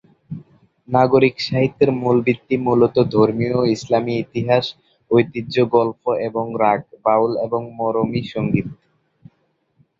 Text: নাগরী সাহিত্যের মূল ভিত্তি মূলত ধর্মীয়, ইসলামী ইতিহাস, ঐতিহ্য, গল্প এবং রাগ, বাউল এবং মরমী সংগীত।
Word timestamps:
নাগরী 0.89 1.29
সাহিত্যের 1.47 1.89
মূল 2.01 2.17
ভিত্তি 2.27 2.55
মূলত 2.57 2.95
ধর্মীয়, 3.15 3.57
ইসলামী 3.75 4.13
ইতিহাস, 4.17 4.65
ঐতিহ্য, 5.11 5.55
গল্প 5.75 6.03
এবং 6.27 6.45
রাগ, 6.61 6.81
বাউল 7.05 7.31
এবং 7.45 7.61
মরমী 7.77 8.21
সংগীত। 8.33 8.67